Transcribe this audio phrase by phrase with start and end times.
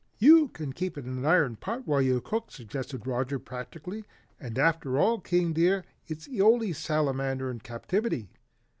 [0.17, 4.03] "You can keep it in an iron pot while you cook," suggested Roger practically,
[4.39, 8.31] "and after all, King dear, it's the only Salamander in captivity.